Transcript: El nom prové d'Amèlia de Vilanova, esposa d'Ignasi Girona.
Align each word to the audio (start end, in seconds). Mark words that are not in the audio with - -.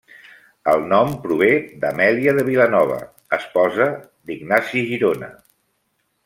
El 0.71 0.79
nom 0.93 1.11
prové 1.25 1.49
d'Amèlia 1.83 2.33
de 2.37 2.45
Vilanova, 2.47 2.97
esposa 3.39 3.87
d'Ignasi 4.31 4.85
Girona. 4.89 5.31